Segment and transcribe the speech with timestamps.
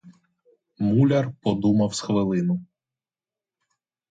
[0.79, 2.61] Муляр подумав з хвилину.